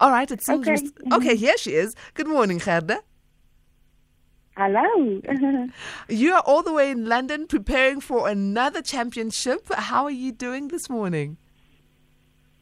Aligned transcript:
All 0.00 0.10
right, 0.10 0.30
it 0.30 0.42
seems. 0.42 0.66
Okay, 0.66 0.88
okay 1.12 1.36
here 1.36 1.58
she 1.58 1.74
is. 1.74 1.94
Good 2.14 2.26
morning, 2.26 2.58
Gerda. 2.58 3.02
Hello. 4.62 5.22
you 6.10 6.34
are 6.34 6.42
all 6.44 6.62
the 6.62 6.70
way 6.70 6.90
in 6.90 7.06
London 7.06 7.46
preparing 7.46 7.98
for 7.98 8.28
another 8.28 8.82
championship. 8.82 9.72
How 9.72 10.04
are 10.04 10.10
you 10.10 10.32
doing 10.32 10.68
this 10.68 10.90
morning? 10.90 11.38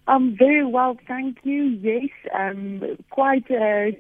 I'm 0.07 0.37
very 0.37 0.65
well, 0.65 0.97
thank 1.09 1.39
you. 1.43 1.65
Yes, 1.65 2.09
um, 2.33 2.99
quite 3.11 3.51
uh, 3.51 3.99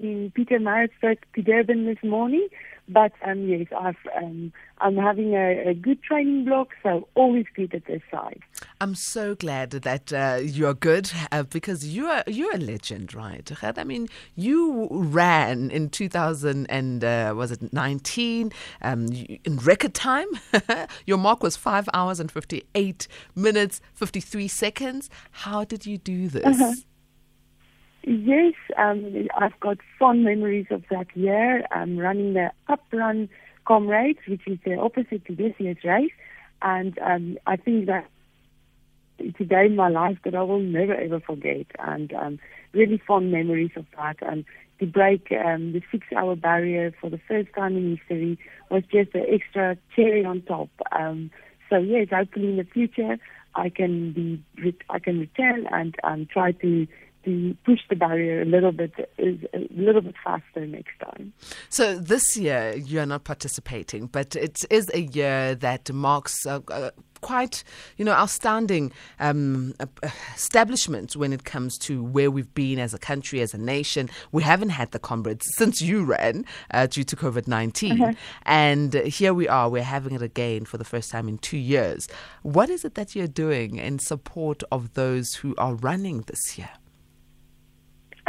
in 0.00 0.32
Pietermaritzburg 0.36 1.18
to 1.34 1.42
Durban 1.42 1.86
this 1.86 2.02
morning. 2.02 2.48
But 2.90 3.12
um, 3.24 3.46
yes, 3.46 3.68
I've, 3.78 3.96
um, 4.16 4.52
I'm 4.78 4.96
having 4.96 5.34
a, 5.34 5.68
a, 5.68 5.74
good 5.74 6.02
training 6.02 6.44
block, 6.44 6.70
so 6.82 7.06
always 7.14 7.46
good 7.54 7.72
at 7.72 7.84
this 7.86 8.02
side. 8.10 8.40
I'm 8.80 8.96
so 8.96 9.36
glad 9.36 9.70
that 9.70 10.12
uh, 10.12 10.40
you 10.42 10.66
are 10.66 10.74
good 10.74 11.12
uh, 11.30 11.44
because 11.44 11.86
you 11.86 12.06
are 12.06 12.24
you're 12.26 12.52
a 12.52 12.58
legend, 12.58 13.14
right? 13.14 13.48
I 13.62 13.84
mean, 13.84 14.08
you 14.34 14.88
ran 14.90 15.70
in 15.70 15.90
2000 15.90 16.66
and 16.66 17.04
uh, 17.04 17.32
was 17.36 17.52
it 17.52 17.72
19 17.72 18.50
um, 18.82 19.06
in 19.12 19.58
record 19.58 19.94
time. 19.94 20.26
Your 21.06 21.18
mark 21.18 21.44
was 21.44 21.56
five 21.56 21.88
hours 21.94 22.18
and 22.18 22.30
58 22.32 23.06
minutes 23.36 23.80
53 23.94 24.48
seconds. 24.48 25.10
How 25.30 25.62
did 25.62 25.86
you 25.86 25.96
do 25.96 26.28
this? 26.28 26.44
Uh-huh. 26.44 26.72
Yes, 28.02 28.54
um, 28.78 29.28
I've 29.36 29.58
got 29.60 29.78
fond 29.98 30.24
memories 30.24 30.66
of 30.70 30.84
that 30.90 31.06
year. 31.14 31.64
I'm 31.70 31.98
running 31.98 32.32
the 32.32 32.50
Uprun 32.68 33.28
Comrades, 33.66 34.20
which 34.26 34.40
is 34.46 34.58
the 34.64 34.78
opposite 34.78 35.26
to 35.26 35.34
this 35.34 35.52
year's 35.58 35.84
race. 35.84 36.12
And 36.62 36.98
um, 37.00 37.38
I 37.46 37.56
think 37.56 37.86
that 37.86 38.06
today 39.36 39.66
in 39.66 39.76
my 39.76 39.88
life 39.88 40.18
that 40.24 40.34
I 40.34 40.42
will 40.42 40.60
never 40.60 40.94
ever 40.94 41.20
forget. 41.20 41.66
And 41.78 42.12
um, 42.14 42.38
really 42.72 43.00
fond 43.06 43.32
memories 43.32 43.72
of 43.76 43.84
that. 43.96 44.16
And 44.22 44.46
to 44.78 44.86
break 44.86 45.30
um, 45.32 45.72
the 45.72 45.82
six 45.92 46.06
hour 46.16 46.36
barrier 46.36 46.94
for 47.00 47.10
the 47.10 47.20
first 47.28 47.48
time 47.54 47.76
in 47.76 47.98
history 47.98 48.38
was 48.70 48.82
just 48.90 49.14
an 49.14 49.26
extra 49.28 49.76
cherry 49.94 50.24
on 50.24 50.40
top. 50.42 50.70
Um, 50.92 51.30
so 51.68 51.76
yes, 51.76 52.08
hopefully 52.10 52.48
in 52.48 52.56
the 52.56 52.64
future 52.64 53.18
I 53.54 53.68
can 53.68 54.12
be 54.12 54.42
I 54.88 54.98
can 54.98 55.20
return 55.20 55.66
and 55.70 55.94
um, 56.02 56.26
try 56.32 56.52
to 56.52 56.86
to 57.24 57.56
push 57.64 57.80
the 57.88 57.96
barrier 57.96 58.42
a 58.42 58.44
little 58.44 58.72
bit 58.72 58.92
is 59.18 59.38
a 59.54 59.66
little 59.70 60.00
bit 60.00 60.14
faster 60.22 60.66
next 60.66 60.98
time. 61.00 61.32
So 61.68 61.98
this 61.98 62.36
year 62.36 62.74
you 62.76 63.00
are 63.00 63.06
not 63.06 63.24
participating, 63.24 64.06
but 64.06 64.36
it 64.36 64.64
is 64.70 64.90
a 64.94 65.00
year 65.00 65.54
that 65.56 65.92
marks. 65.92 66.46
Uh, 66.46 66.60
uh, 66.70 66.90
quite, 67.20 67.64
you 67.96 68.04
know, 68.04 68.12
outstanding 68.12 68.92
um, 69.18 69.74
establishment 70.34 71.16
when 71.16 71.32
it 71.32 71.44
comes 71.44 71.78
to 71.78 72.02
where 72.02 72.30
we've 72.30 72.52
been 72.54 72.78
as 72.78 72.94
a 72.94 72.98
country, 72.98 73.40
as 73.40 73.54
a 73.54 73.58
nation. 73.58 74.08
We 74.32 74.42
haven't 74.42 74.70
had 74.70 74.92
the 74.92 74.98
comrades 74.98 75.54
since 75.56 75.80
you 75.80 76.04
ran 76.04 76.44
uh, 76.72 76.86
due 76.86 77.04
to 77.04 77.16
COVID 77.16 77.46
19. 77.46 78.00
Uh-huh. 78.00 78.12
And 78.44 78.94
here 78.94 79.34
we 79.34 79.48
are, 79.48 79.68
we're 79.68 79.82
having 79.82 80.14
it 80.14 80.22
again 80.22 80.64
for 80.64 80.78
the 80.78 80.84
first 80.84 81.10
time 81.10 81.28
in 81.28 81.38
two 81.38 81.58
years. 81.58 82.08
What 82.42 82.70
is 82.70 82.84
it 82.84 82.94
that 82.94 83.14
you're 83.14 83.26
doing 83.26 83.76
in 83.76 83.98
support 83.98 84.62
of 84.72 84.94
those 84.94 85.34
who 85.34 85.54
are 85.58 85.74
running 85.74 86.22
this 86.22 86.58
year? 86.58 86.70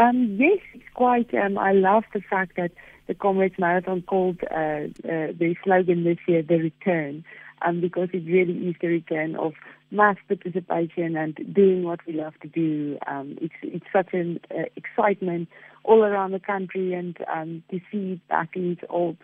Um, 0.01 0.35
yes, 0.39 0.57
it's 0.73 0.83
quite. 0.95 1.31
Um, 1.35 1.59
I 1.59 1.73
love 1.73 2.05
the 2.11 2.21
fact 2.27 2.53
that 2.57 2.71
the 3.07 3.13
Comrades 3.13 3.59
Marathon 3.59 4.01
called 4.01 4.39
uh, 4.49 4.55
uh, 4.55 5.29
the 5.37 5.55
slogan 5.63 6.03
this 6.03 6.17
year 6.27 6.41
"The 6.41 6.57
Return," 6.57 7.23
um, 7.61 7.81
because 7.81 8.09
it 8.11 8.25
really 8.25 8.69
is 8.69 8.75
the 8.81 8.87
return 8.87 9.35
of 9.35 9.53
mass 9.91 10.15
participation 10.27 11.15
and 11.15 11.35
doing 11.53 11.83
what 11.83 11.99
we 12.07 12.13
love 12.13 12.33
to 12.41 12.47
do. 12.47 12.97
Um, 13.05 13.37
it's 13.41 13.53
it's 13.61 13.85
such 13.93 14.11
an 14.13 14.39
uh, 14.49 14.63
excitement 14.75 15.49
all 15.83 16.03
around 16.03 16.31
the 16.31 16.39
country, 16.39 16.93
and 16.95 17.15
um, 17.31 17.61
to 17.69 17.79
see 17.91 18.13
it 18.13 18.27
back 18.27 18.55
in 18.55 18.71
its 18.71 18.81
old 18.89 19.17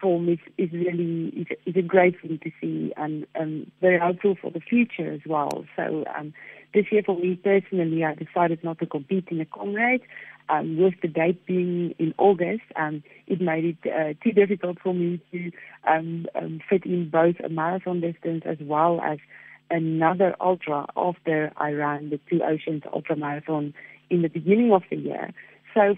form 0.00 0.28
is, 0.28 0.40
is 0.58 0.72
really 0.72 1.28
is, 1.28 1.46
is 1.64 1.76
a 1.76 1.82
great 1.82 2.20
thing 2.20 2.40
to 2.42 2.50
see, 2.60 2.92
and 2.96 3.24
um, 3.38 3.70
very 3.80 4.00
hopeful 4.00 4.34
for 4.42 4.50
the 4.50 4.60
future 4.60 5.12
as 5.12 5.20
well. 5.26 5.64
So. 5.76 6.04
Um, 6.18 6.34
this 6.74 6.86
year, 6.90 7.02
for 7.04 7.16
me 7.16 7.36
personally, 7.36 8.04
I 8.04 8.14
decided 8.14 8.62
not 8.64 8.78
to 8.80 8.86
compete 8.86 9.28
in 9.30 9.38
the 9.38 9.44
Comrades. 9.44 10.04
Um, 10.50 10.76
with 10.76 10.94
the 11.00 11.08
date 11.08 11.46
being 11.46 11.94
in 11.98 12.12
August, 12.18 12.64
um, 12.76 13.02
it 13.26 13.40
made 13.40 13.64
it 13.64 13.90
uh, 13.90 14.12
too 14.22 14.32
difficult 14.32 14.76
for 14.82 14.92
me 14.92 15.18
to 15.32 15.50
um, 15.88 16.26
um, 16.34 16.60
fit 16.68 16.84
in 16.84 17.08
both 17.08 17.36
a 17.42 17.48
marathon 17.48 18.02
distance 18.02 18.42
as 18.44 18.58
well 18.60 19.00
as 19.00 19.16
another 19.70 20.36
ultra 20.42 20.84
after 20.98 21.50
I 21.56 21.72
ran 21.72 22.10
the 22.10 22.20
Two 22.28 22.42
Oceans 22.42 22.82
Ultra 22.92 23.16
Marathon 23.16 23.72
in 24.10 24.20
the 24.20 24.28
beginning 24.28 24.70
of 24.72 24.82
the 24.90 24.96
year. 24.96 25.32
So 25.72 25.96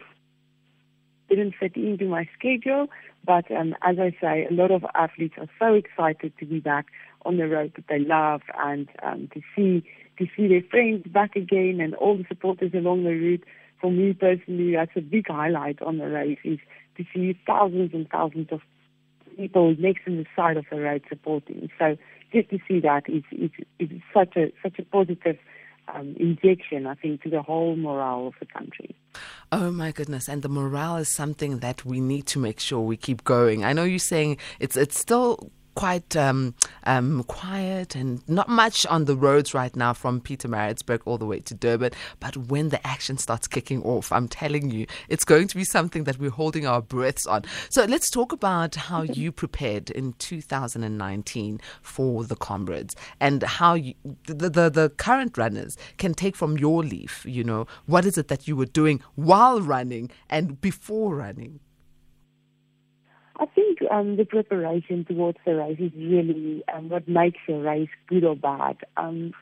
didn't 1.29 1.55
fit 1.59 1.75
into 1.75 2.05
my 2.05 2.29
schedule, 2.39 2.87
but 3.25 3.51
um, 3.51 3.75
as 3.83 3.99
I 3.99 4.17
say, 4.21 4.47
a 4.49 4.55
lot 4.55 4.71
of 4.71 4.85
athletes 4.95 5.35
are 5.39 5.49
so 5.59 5.75
excited 5.75 6.33
to 6.39 6.47
be 6.47 6.61
back 6.61 6.87
on 7.25 7.37
the 7.37 7.49
road 7.49 7.73
that 7.75 7.87
they 7.89 7.99
love 7.99 8.43
and 8.63 8.89
um, 9.03 9.29
to 9.35 9.41
see 9.57 9.85
to 10.19 10.27
see 10.37 10.49
their 10.49 10.63
friends 10.63 11.05
back 11.07 11.37
again 11.37 11.81
and 11.81 11.95
all 11.95 12.17
the 12.17 12.25
supporters 12.29 12.73
along 12.75 13.05
the 13.05 13.11
route. 13.11 13.45
For 13.81 13.91
me 13.91 14.15
personally, 14.15 14.75
that's 14.75 14.97
a 14.97 15.01
big 15.01 15.29
highlight 15.29 15.83
on 15.83 15.99
the 15.99 16.09
race 16.09 16.39
is 16.45 16.59
to 16.97 17.05
see 17.13 17.39
thousands 17.47 17.93
and 17.93 18.09
thousands 18.09 18.49
of 18.51 18.61
people 19.37 19.77
next 19.79 20.05
to 20.07 20.17
the 20.17 20.27
side 20.35 20.57
of 20.57 20.65
the 20.71 20.81
road 20.81 21.03
supporting. 21.09 21.71
So 21.79 21.97
just 22.33 22.51
to 22.51 22.59
see 22.67 22.81
that 22.81 23.09
is 23.09 23.23
is, 23.33 23.51
is 23.79 24.01
such 24.13 24.37
a 24.37 24.53
such 24.63 24.79
a 24.79 24.83
positive 24.85 25.37
um, 25.95 26.17
injection, 26.19 26.87
I 26.87 26.95
think, 26.95 27.23
to 27.23 27.31
the 27.31 27.43
whole 27.43 27.77
morale 27.77 28.29
of 28.29 28.35
the 28.41 28.47
country. 28.47 28.97
Oh 29.53 29.71
my 29.71 29.93
goodness! 29.93 30.29
And 30.29 30.43
the 30.43 30.49
morale 30.49 30.97
is 30.97 31.09
something 31.09 31.59
that 31.59 31.85
we 31.85 32.01
need 32.01 32.27
to 32.29 32.39
make 32.39 32.61
sure 32.61 32.81
we 32.81 32.97
keep 32.97 33.25
going. 33.25 33.65
I 33.65 33.73
know 33.73 33.85
you're 33.85 33.99
saying 33.99 34.39
it's 34.59 34.77
it's 34.77 34.99
still 34.99 35.51
quite 35.77 36.17
um, 36.17 36.55
um, 36.85 37.23
quiet 37.25 37.95
and 37.95 38.27
not 38.29 38.49
much 38.49 38.87
on 38.87 39.05
the 39.05 39.15
roads 39.15 39.53
right 39.55 39.77
now 39.77 39.93
from 39.93 40.21
Peter 40.21 40.49
Pietermaritzburg 40.49 41.01
all 41.05 41.19
the 41.19 41.27
way 41.27 41.41
to 41.41 41.55
Durban. 41.55 41.93
But 42.19 42.37
when 42.37 42.71
the 42.71 42.85
action 42.87 43.19
starts 43.19 43.47
kicking 43.47 43.83
off, 43.83 44.11
I'm 44.11 44.27
telling 44.27 44.71
you, 44.71 44.87
it's 45.09 45.25
going 45.25 45.49
to 45.49 45.57
be 45.57 45.65
something 45.65 46.05
that 46.05 46.19
we're 46.19 46.31
holding 46.31 46.67
our 46.67 46.81
breaths 46.81 47.27
on. 47.27 47.45
So 47.69 47.85
let's 47.85 48.11
talk 48.11 48.33
about 48.33 48.75
how 48.75 49.03
you 49.03 49.31
prepared 49.31 49.91
in 49.91 50.15
2019 50.15 51.61
for 51.83 52.25
the 52.25 52.37
comrades 52.37 52.97
and 53.21 53.43
how 53.43 53.75
you, 53.75 53.95
the, 54.25 54.49
the, 54.49 54.71
the 54.71 54.91
current 54.97 55.37
runners 55.37 55.77
can 55.99 56.15
take 56.15 56.37
from 56.37 56.57
your 56.57 56.83
leaf. 56.83 57.25
You 57.27 57.45
know, 57.45 57.67
what 57.85 58.07
is 58.07 58.17
it 58.17 58.29
that 58.29 58.49
you 58.49 58.57
were 58.57 58.67
doing 58.67 59.03
while 59.15 59.61
running 59.61 60.11
and 60.31 60.59
before 60.61 61.17
running? 61.17 61.61
I 63.39 63.47
think 63.47 63.79
um, 63.91 64.17
the 64.17 64.25
preparation 64.25 65.05
towards 65.05 65.39
the 65.45 65.57
race 65.57 65.79
is 65.79 65.93
really 65.95 66.63
um, 66.73 66.89
what 66.89 67.07
makes 67.07 67.41
a 67.49 67.55
race 67.55 67.91
good 68.09 68.25
or 68.25 68.35
bad. 68.35 68.79
Um, 68.97 69.33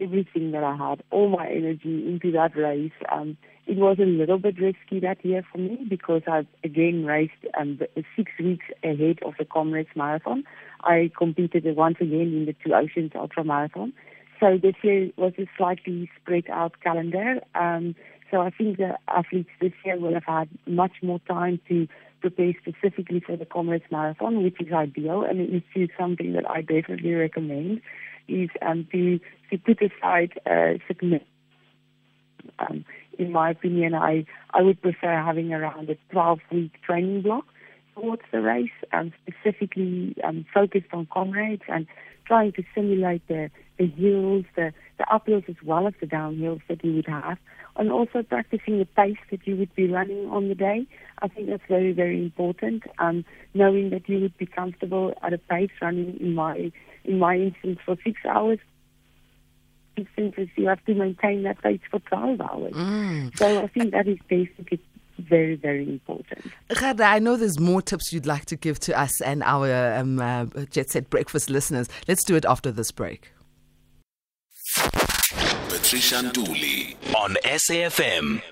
everything 0.00 0.50
that 0.50 0.64
I 0.64 0.74
had, 0.74 1.02
all 1.12 1.28
my 1.28 1.46
energy 1.48 2.08
into 2.08 2.32
that 2.32 2.56
race, 2.56 2.92
um, 3.12 3.36
it 3.66 3.76
was 3.76 3.98
a 4.00 4.04
little 4.04 4.38
bit 4.38 4.60
risky 4.60 4.98
that 5.00 5.24
year 5.24 5.44
for 5.50 5.58
me 5.58 5.86
because 5.88 6.22
I 6.26 6.46
again 6.64 7.04
raced 7.04 7.32
um, 7.58 7.78
six 8.16 8.32
weeks 8.40 8.66
ahead 8.82 9.20
of 9.24 9.34
the 9.38 9.44
Comrades 9.44 9.90
Marathon. 9.94 10.44
I 10.82 11.10
competed 11.16 11.64
once 11.76 11.96
again 12.00 12.32
in 12.34 12.46
the 12.46 12.54
Two 12.64 12.74
Oceans 12.74 13.12
Ultra 13.14 13.44
Marathon. 13.44 13.92
So 14.40 14.58
this 14.60 14.74
year 14.82 15.10
was 15.16 15.32
a 15.38 15.46
slightly 15.56 16.10
spread 16.20 16.50
out 16.50 16.80
calendar. 16.82 17.40
Um, 17.54 17.94
so 18.30 18.40
I 18.40 18.50
think 18.50 18.78
the 18.78 18.98
athletes 19.08 19.50
this 19.60 19.72
year 19.84 19.98
will 19.98 20.14
have 20.14 20.24
had 20.24 20.48
much 20.66 20.92
more 21.02 21.20
time 21.20 21.60
to 21.68 21.86
prepare 22.30 22.52
specifically 22.60 23.20
for 23.20 23.36
the 23.36 23.44
Comrades 23.44 23.84
Marathon, 23.90 24.42
which 24.42 24.60
is 24.60 24.72
ideal, 24.72 25.22
and 25.22 25.40
it 25.40 25.62
is 25.74 25.90
something 25.98 26.32
that 26.32 26.48
I 26.48 26.60
definitely 26.62 27.12
recommend, 27.14 27.80
is 28.28 28.48
um, 28.62 28.86
to, 28.92 29.20
to 29.50 29.58
put 29.58 29.82
aside 29.82 30.32
uh, 30.46 30.78
significant 30.88 31.28
um, 32.58 32.84
in 33.18 33.32
my 33.32 33.50
opinion, 33.50 33.94
I, 33.94 34.26
I 34.52 34.62
would 34.62 34.80
prefer 34.82 35.22
having 35.22 35.52
around 35.52 35.88
a 35.88 35.96
12 36.10 36.40
week 36.52 36.72
training 36.82 37.22
block 37.22 37.46
towards 37.94 38.22
the 38.32 38.40
race, 38.40 38.70
um, 38.92 39.12
specifically 39.22 40.16
um, 40.24 40.44
focused 40.52 40.92
on 40.92 41.06
comrades 41.12 41.62
and 41.68 41.86
trying 42.24 42.52
to 42.52 42.62
simulate 42.74 43.26
the, 43.28 43.50
the 43.78 43.86
hills, 43.86 44.44
the, 44.56 44.72
the 44.98 45.04
uphills 45.12 45.48
as 45.48 45.56
well 45.64 45.86
as 45.86 45.94
the 46.00 46.06
downhills 46.06 46.62
that 46.68 46.84
you 46.84 46.94
would 46.94 47.06
have, 47.06 47.38
and 47.76 47.90
also 47.90 48.22
practicing 48.22 48.78
the 48.78 48.84
pace 48.84 49.16
that 49.30 49.46
you 49.46 49.56
would 49.56 49.74
be 49.74 49.90
running 49.90 50.28
on 50.30 50.48
the 50.48 50.54
day. 50.54 50.86
I 51.20 51.28
think 51.28 51.48
that's 51.48 51.62
very, 51.68 51.92
very 51.92 52.18
important. 52.22 52.84
Um, 52.98 53.24
knowing 53.52 53.90
that 53.90 54.08
you 54.08 54.20
would 54.20 54.36
be 54.38 54.46
comfortable 54.46 55.14
at 55.22 55.32
a 55.32 55.38
pace 55.38 55.70
running 55.80 56.18
in 56.20 56.34
my 56.34 56.72
in 57.04 57.18
my 57.18 57.36
instance 57.36 57.78
for 57.84 57.96
six 58.02 58.18
hours 58.24 58.58
instances 59.96 60.48
you 60.56 60.66
have 60.66 60.84
to 60.84 60.94
maintain 60.94 61.42
that 61.44 61.62
pace 61.62 61.80
for 61.90 62.00
12 62.00 62.40
hours. 62.40 62.72
Mm. 62.72 63.38
So 63.38 63.62
I 63.62 63.68
think 63.68 63.92
that 63.92 64.08
is 64.08 64.18
basically 64.28 64.80
very, 65.18 65.56
very 65.56 65.88
important. 65.88 66.52
Gerda, 66.68 67.04
I 67.04 67.18
know 67.18 67.36
there's 67.36 67.60
more 67.60 67.82
tips 67.82 68.12
you'd 68.12 68.26
like 68.26 68.46
to 68.46 68.56
give 68.56 68.78
to 68.80 68.98
us 68.98 69.20
and 69.20 69.42
our 69.42 69.94
um, 69.94 70.20
uh, 70.20 70.46
Jet 70.70 70.90
Set 70.90 71.10
Breakfast 71.10 71.50
listeners. 71.50 71.88
Let's 72.08 72.24
do 72.24 72.36
it 72.36 72.44
after 72.44 72.70
this 72.70 72.90
break. 72.90 73.30
Patricia 75.68 76.16
Nduli 76.16 76.96
on 77.14 77.36
SAFM. 77.44 78.42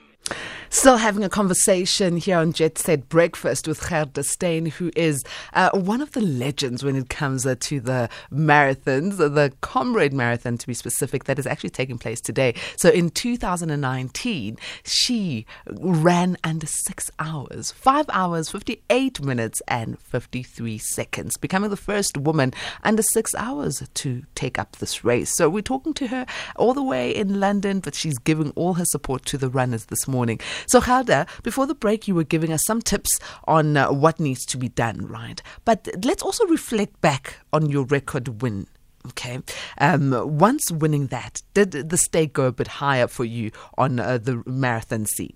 Still 0.74 0.96
having 0.96 1.22
a 1.22 1.28
conversation 1.28 2.16
here 2.16 2.38
on 2.38 2.54
Jet 2.54 2.78
Set 2.78 3.10
Breakfast 3.10 3.68
with 3.68 3.86
Gerda 3.86 4.22
Steyn, 4.22 4.64
who 4.64 4.90
is 4.96 5.22
uh, 5.52 5.68
one 5.74 6.00
of 6.00 6.12
the 6.12 6.22
legends 6.22 6.82
when 6.82 6.96
it 6.96 7.10
comes 7.10 7.44
uh, 7.44 7.56
to 7.60 7.78
the 7.78 8.08
marathons, 8.32 9.20
uh, 9.20 9.28
the 9.28 9.52
Comrade 9.60 10.14
Marathon 10.14 10.56
to 10.56 10.66
be 10.66 10.72
specific, 10.72 11.24
that 11.24 11.38
is 11.38 11.46
actually 11.46 11.68
taking 11.68 11.98
place 11.98 12.22
today. 12.22 12.54
So 12.76 12.88
in 12.88 13.10
2019, 13.10 14.56
she 14.82 15.44
ran 15.66 16.38
under 16.42 16.66
six 16.66 17.10
hours, 17.18 17.70
five 17.70 18.06
hours, 18.10 18.48
58 18.48 19.20
minutes, 19.20 19.60
and 19.68 19.98
53 19.98 20.78
seconds, 20.78 21.36
becoming 21.36 21.68
the 21.68 21.76
first 21.76 22.16
woman 22.16 22.54
under 22.82 23.02
six 23.02 23.34
hours 23.34 23.86
to 23.92 24.22
take 24.34 24.58
up 24.58 24.76
this 24.76 25.04
race. 25.04 25.36
So 25.36 25.50
we're 25.50 25.60
talking 25.60 25.92
to 25.92 26.06
her 26.06 26.24
all 26.56 26.72
the 26.72 26.82
way 26.82 27.14
in 27.14 27.40
London, 27.40 27.80
but 27.80 27.94
she's 27.94 28.16
giving 28.16 28.52
all 28.52 28.72
her 28.72 28.86
support 28.86 29.26
to 29.26 29.36
the 29.36 29.50
runners 29.50 29.84
this 29.84 30.08
morning. 30.08 30.40
So, 30.66 30.80
Gerda, 30.80 31.26
before 31.42 31.66
the 31.66 31.74
break, 31.74 32.08
you 32.08 32.14
were 32.14 32.24
giving 32.24 32.52
us 32.52 32.64
some 32.64 32.80
tips 32.80 33.18
on 33.44 33.76
uh, 33.76 33.92
what 33.92 34.20
needs 34.20 34.44
to 34.46 34.56
be 34.56 34.68
done, 34.68 35.06
right? 35.06 35.42
But 35.64 35.88
let's 36.04 36.22
also 36.22 36.46
reflect 36.46 37.00
back 37.00 37.36
on 37.52 37.68
your 37.68 37.84
record 37.84 38.42
win. 38.42 38.66
Okay. 39.08 39.40
Um, 39.78 40.38
once 40.38 40.70
winning 40.70 41.08
that, 41.08 41.42
did 41.54 41.72
the 41.72 41.96
stake 41.96 42.34
go 42.34 42.46
a 42.46 42.52
bit 42.52 42.68
higher 42.68 43.08
for 43.08 43.24
you 43.24 43.50
on 43.76 43.98
uh, 43.98 44.18
the 44.18 44.42
marathon 44.46 45.06
scene? 45.06 45.34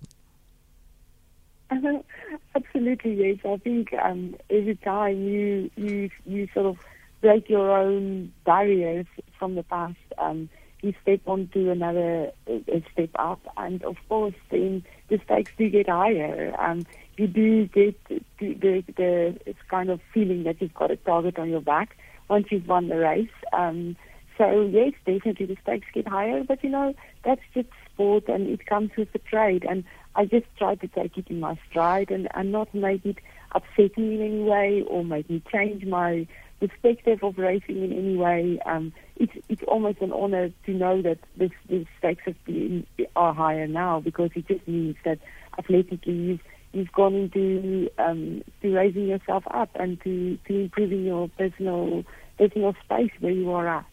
Uh, 1.69 1.75
absolutely, 2.55 3.13
yes. 3.15 3.39
I 3.45 3.57
think 3.57 3.93
um, 3.93 4.35
every 4.49 4.75
time 4.75 5.21
you 5.23 5.69
you 5.75 6.09
you 6.25 6.47
sort 6.53 6.67
of 6.67 6.77
break 7.21 7.49
your 7.49 7.77
own 7.77 8.31
barriers 8.45 9.05
from 9.37 9.55
the 9.55 9.63
past, 9.63 9.97
um, 10.17 10.49
you 10.81 10.93
step 11.01 11.21
onto 11.25 11.69
another 11.69 12.31
uh, 12.49 12.79
step 12.93 13.09
up, 13.15 13.41
and 13.57 13.83
of 13.83 13.97
course, 14.09 14.35
then 14.51 14.83
the 15.09 15.19
stakes 15.25 15.51
do 15.57 15.69
get 15.69 15.89
higher. 15.89 16.55
Um, 16.59 16.85
you 17.17 17.27
do 17.27 17.65
get 17.67 17.95
the, 18.07 18.21
the, 18.39 18.83
the 18.95 19.55
kind 19.69 19.89
of 19.89 19.99
feeling 20.13 20.43
that 20.43 20.61
you've 20.61 20.73
got 20.73 20.91
a 20.91 20.97
target 20.97 21.39
on 21.39 21.49
your 21.49 21.61
back 21.61 21.97
once 22.29 22.47
you've 22.51 22.67
won 22.67 22.89
the 22.89 22.97
race. 22.97 23.29
Um, 23.53 23.95
so 24.37 24.69
yes, 24.71 24.93
definitely 25.05 25.47
the 25.47 25.57
stakes 25.63 25.87
get 25.93 26.07
higher, 26.07 26.43
but 26.43 26.63
you 26.63 26.69
know 26.69 26.93
that's 27.23 27.41
just 27.53 27.69
sport, 27.91 28.27
and 28.27 28.47
it 28.47 28.65
comes 28.67 28.91
with 28.95 29.11
the 29.13 29.19
trade. 29.19 29.65
And 29.67 29.83
I 30.15 30.25
just 30.25 30.45
try 30.57 30.75
to 30.75 30.87
take 30.87 31.17
it 31.17 31.27
in 31.29 31.39
my 31.39 31.57
stride 31.69 32.11
and, 32.11 32.27
and 32.35 32.51
not 32.51 32.73
make 32.73 33.05
it 33.05 33.17
upset 33.53 33.97
me 33.97 34.15
in 34.15 34.21
any 34.21 34.43
way 34.43 34.83
or 34.87 35.03
make 35.03 35.29
me 35.29 35.41
change 35.51 35.85
my 35.85 36.27
perspective 36.59 37.23
of 37.23 37.37
racing 37.37 37.83
in 37.83 37.93
any 37.93 38.15
way. 38.15 38.59
Um, 38.65 38.93
it's 39.15 39.33
it's 39.49 39.63
almost 39.63 40.01
an 40.01 40.11
honor 40.11 40.51
to 40.65 40.71
know 40.71 41.01
that 41.01 41.19
this, 41.35 41.51
the 41.69 41.85
stakes 41.97 42.23
have 42.25 42.45
been, 42.45 42.85
are 43.15 43.33
higher 43.33 43.67
now 43.67 43.99
because 43.99 44.31
it 44.35 44.47
just 44.47 44.67
means 44.67 44.95
that 45.05 45.19
athletically 45.57 46.13
you've 46.13 46.41
you've 46.73 46.91
gone 46.91 47.15
into 47.15 47.89
um, 47.97 48.43
to 48.61 48.73
raising 48.73 49.07
yourself 49.07 49.43
up 49.51 49.69
and 49.75 50.01
to, 50.01 50.37
to 50.47 50.61
improving 50.61 51.05
your 51.05 51.29
personal 51.29 52.03
personal 52.37 52.75
space 52.83 53.11
where 53.19 53.31
you 53.31 53.51
are 53.51 53.67
at. 53.67 53.85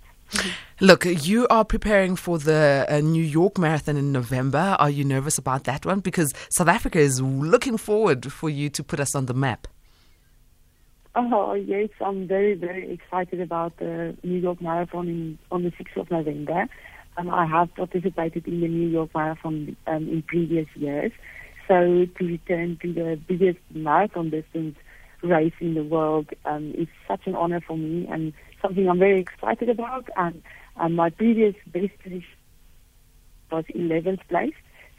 Look, 0.81 1.05
you 1.05 1.47
are 1.49 1.65
preparing 1.65 2.17
for 2.17 2.39
the 2.39 2.87
uh, 2.89 3.01
New 3.01 3.23
York 3.23 3.59
Marathon 3.59 3.97
in 3.97 4.11
November. 4.11 4.77
Are 4.79 4.91
you 4.91 5.05
nervous 5.05 5.39
about 5.39 5.65
that 5.65 5.87
one? 5.87 6.01
Because 6.01 6.33
South 6.51 6.69
Africa 6.69 6.99
is 6.99 7.21
looking 7.21 7.77
forward 7.77 8.33
for 8.33 8.51
you 8.51 8.69
to 8.71 8.83
put 8.83 9.01
us 9.01 9.15
on 9.15 9.27
the 9.27 9.35
map. 9.35 9.69
Oh, 11.17 11.55
yes, 11.55 11.91
I'm 12.01 12.27
very, 12.27 12.55
very 12.55 12.93
excited 12.93 13.41
about 13.41 13.77
the 13.77 14.17
New 14.25 14.39
York 14.39 14.61
Marathon 14.61 15.07
in, 15.07 15.39
on 15.53 15.63
the 15.63 15.71
6th 15.71 15.97
of 15.97 16.11
November. 16.11 16.67
Um, 17.17 17.31
I 17.31 17.47
have 17.47 17.73
participated 17.77 18.49
in 18.49 18.61
the 18.61 18.67
New 18.67 18.89
York 18.89 19.11
Marathon 19.15 19.77
um, 19.87 20.09
in 20.09 20.23
previous 20.23 20.67
years. 20.75 21.13
So 21.69 22.07
to 22.19 22.25
return 22.25 22.79
to 22.83 22.93
the 22.93 23.21
biggest 23.29 23.61
marathon 23.73 24.31
distance 24.31 24.77
race 25.23 25.53
in 25.61 25.75
the 25.75 25.85
world 25.85 26.31
um, 26.45 26.75
is 26.77 26.89
such 27.07 27.27
an 27.27 27.37
honor 27.37 27.61
for 27.61 27.79
me 27.79 28.09
and 28.11 28.33
something 28.61 28.89
I'm 28.89 28.99
very 28.99 29.21
excited 29.21 29.69
about. 29.69 30.09
And, 30.17 30.43
and 30.77 30.97
my 30.97 31.11
previous 31.11 31.55
best 31.69 31.97
position 32.03 32.25
was 33.53 33.65
11th 33.73 34.27
place. 34.29 34.55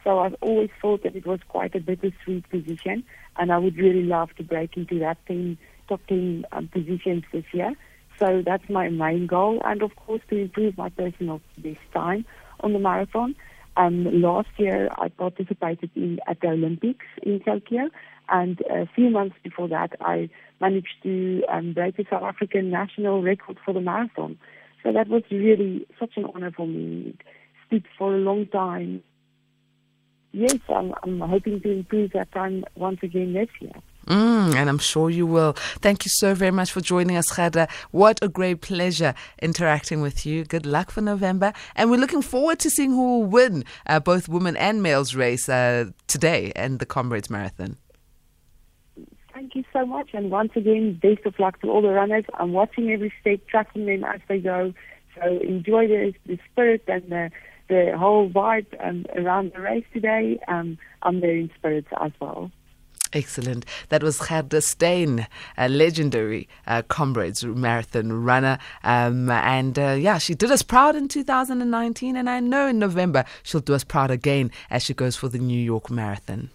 So 0.05 0.19
I've 0.19 0.35
always 0.39 0.69
thought 0.81 1.03
that 1.03 1.17
it 1.17 1.25
was 1.25 1.41
quite 1.49 1.75
a 1.75 1.79
bittersweet 1.79 2.47
position, 2.49 3.03
and 3.37 3.51
I 3.51 3.57
would 3.57 3.75
really 3.75 4.03
love 4.03 4.29
to 4.35 4.43
break 4.43 4.77
into 4.77 4.99
that 4.99 5.17
team 5.25 5.57
top 5.87 6.01
10 6.07 6.45
um, 6.51 6.67
positions 6.67 7.23
this 7.31 7.45
year. 7.53 7.73
So 8.19 8.41
that's 8.45 8.69
my 8.69 8.89
main 8.89 9.27
goal, 9.27 9.61
and 9.65 9.81
of 9.81 9.95
course 9.95 10.21
to 10.29 10.37
improve 10.37 10.77
my 10.77 10.89
personal 10.89 11.41
best 11.57 11.79
time 11.93 12.25
on 12.61 12.73
the 12.73 12.79
marathon. 12.79 13.35
Um, 13.77 14.21
last 14.21 14.47
year 14.57 14.89
I 14.97 15.09
participated 15.09 15.91
in 15.95 16.19
at 16.27 16.39
the 16.39 16.47
Olympics 16.47 17.05
in 17.23 17.41
Tokyo, 17.41 17.89
and 18.29 18.61
a 18.69 18.87
few 18.95 19.09
months 19.09 19.35
before 19.43 19.67
that 19.67 19.93
I 19.99 20.29
managed 20.61 20.95
to 21.03 21.43
um, 21.51 21.73
break 21.73 21.97
the 21.97 22.05
South 22.09 22.23
African 22.23 22.69
national 22.69 23.21
record 23.21 23.57
for 23.65 23.73
the 23.73 23.81
marathon. 23.81 24.37
So 24.83 24.93
that 24.93 25.09
was 25.09 25.23
really 25.29 25.85
such 25.99 26.11
an 26.15 26.25
honor 26.33 26.51
for 26.51 26.67
me. 26.67 27.15
It 27.17 27.25
speaks 27.65 27.89
for 27.97 28.15
a 28.15 28.19
long 28.19 28.47
time. 28.47 29.03
Yes, 30.31 30.57
I'm, 30.69 30.93
I'm 31.03 31.19
hoping 31.19 31.59
to 31.61 31.71
improve 31.71 32.11
that 32.13 32.31
time 32.31 32.65
once 32.75 32.99
again 33.03 33.33
this 33.33 33.49
year. 33.59 33.73
Mm, 34.07 34.55
and 34.55 34.69
I'm 34.69 34.77
sure 34.77 35.09
you 35.09 35.25
will. 35.25 35.53
Thank 35.81 36.05
you 36.05 36.09
so 36.09 36.35
very 36.35 36.51
much 36.51 36.71
for 36.71 36.81
joining 36.81 37.17
us, 37.17 37.31
Gerda. 37.31 37.67
What 37.91 38.19
a 38.21 38.27
great 38.27 38.61
pleasure 38.61 39.15
interacting 39.41 40.01
with 40.01 40.25
you. 40.25 40.45
Good 40.45 40.65
luck 40.65 40.91
for 40.91 41.01
November. 41.01 41.53
And 41.75 41.89
we're 41.89 41.99
looking 41.99 42.21
forward 42.21 42.59
to 42.59 42.69
seeing 42.69 42.91
who 42.91 43.19
will 43.19 43.25
win 43.25 43.65
uh, 43.87 43.99
both 43.99 44.29
women 44.29 44.55
and 44.57 44.83
males 44.83 45.15
race 45.15 45.49
uh, 45.49 45.85
today 46.07 46.51
and 46.55 46.79
the 46.79 46.85
Comrades 46.85 47.29
Marathon. 47.29 47.77
Thank 49.33 49.55
you 49.55 49.63
so 49.73 49.85
much. 49.85 50.09
And 50.13 50.31
once 50.31 50.51
again, 50.55 50.99
best 51.01 51.25
of 51.25 51.37
luck 51.39 51.59
to 51.61 51.69
all 51.69 51.81
the 51.81 51.89
runners. 51.89 52.25
I'm 52.35 52.53
watching 52.53 52.91
every 52.91 53.11
step, 53.19 53.45
tracking 53.47 53.85
them 53.85 54.03
as 54.03 54.21
they 54.29 54.39
go. 54.39 54.73
So 55.15 55.39
enjoy 55.39 55.87
the, 55.87 56.13
the 56.25 56.39
spirit 56.51 56.83
and 56.87 57.03
the, 57.09 57.31
the 57.67 57.97
whole 57.97 58.29
vibe 58.29 58.67
um, 58.85 59.05
around 59.15 59.51
the 59.53 59.61
race 59.61 59.85
today. 59.93 60.39
Um, 60.47 60.77
I'm 61.01 61.19
there 61.21 61.35
in 61.35 61.49
spirits 61.57 61.89
as 61.99 62.11
well. 62.21 62.51
Excellent. 63.15 63.65
That 63.87 64.03
was 64.03 64.19
Gerda 64.19 64.59
Steyn, 64.59 65.25
a 65.57 65.69
legendary 65.69 66.49
uh, 66.67 66.81
Comrades 66.81 67.45
marathon 67.45 68.11
runner. 68.11 68.59
Um, 68.83 69.29
and 69.31 69.79
uh, 69.79 69.95
yeah, 69.97 70.17
she 70.17 70.35
did 70.35 70.51
us 70.51 70.61
proud 70.61 70.97
in 70.97 71.07
2019. 71.07 72.17
And 72.17 72.29
I 72.29 72.41
know 72.41 72.67
in 72.67 72.77
November 72.77 73.23
she'll 73.41 73.61
do 73.61 73.73
us 73.73 73.85
proud 73.85 74.11
again 74.11 74.51
as 74.69 74.83
she 74.83 74.93
goes 74.93 75.15
for 75.15 75.29
the 75.29 75.39
New 75.39 75.57
York 75.57 75.89
Marathon. 75.89 76.49